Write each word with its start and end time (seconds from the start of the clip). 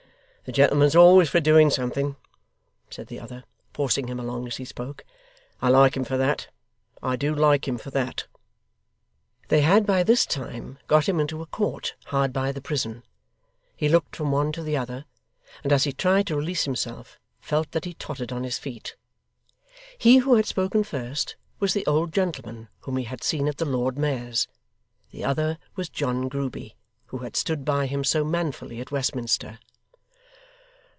'The 0.43 0.51
gentleman's 0.55 0.97
always 0.97 1.29
for 1.29 1.39
doing 1.39 1.69
something,' 1.69 2.17
said 2.89 3.07
the 3.07 3.21
other, 3.21 3.45
forcing 3.73 4.07
him 4.09 4.19
along 4.19 4.45
as 4.47 4.57
he 4.57 4.65
spoke. 4.65 5.05
'I 5.61 5.69
like 5.69 5.95
him 5.95 6.03
for 6.03 6.17
that. 6.17 6.49
I 7.01 7.15
do 7.15 7.33
like 7.33 7.69
him 7.69 7.77
for 7.77 7.89
that.' 7.91 8.27
They 9.47 9.61
had 9.61 9.85
by 9.85 10.03
this 10.03 10.25
time 10.25 10.77
got 10.87 11.07
him 11.07 11.21
into 11.21 11.41
a 11.41 11.45
court, 11.45 11.95
hard 12.07 12.33
by 12.33 12.51
the 12.51 12.59
prison. 12.59 13.03
He 13.77 13.87
looked 13.87 14.13
from 14.13 14.33
one 14.33 14.51
to 14.51 14.61
the 14.61 14.75
other, 14.75 15.05
and 15.63 15.71
as 15.71 15.85
he 15.85 15.93
tried 15.93 16.27
to 16.27 16.35
release 16.35 16.65
himself, 16.65 17.17
felt 17.39 17.71
that 17.71 17.85
he 17.85 17.93
tottered 17.93 18.33
on 18.33 18.43
his 18.43 18.59
feet. 18.59 18.97
He 19.97 20.17
who 20.17 20.35
had 20.35 20.47
spoken 20.47 20.83
first, 20.83 21.37
was 21.61 21.73
the 21.73 21.85
old 21.85 22.11
gentleman 22.11 22.67
whom 22.81 22.97
he 22.97 23.05
had 23.05 23.23
seen 23.23 23.47
at 23.47 23.55
the 23.55 23.63
Lord 23.63 23.97
Mayor's. 23.97 24.49
The 25.11 25.23
other 25.23 25.59
was 25.77 25.87
John 25.87 26.27
Grueby, 26.27 26.75
who 27.05 27.19
had 27.19 27.37
stood 27.37 27.63
by 27.63 27.85
him 27.85 28.03
so 28.03 28.25
manfully 28.25 28.81
at 28.81 28.91
Westminster. 28.91 29.57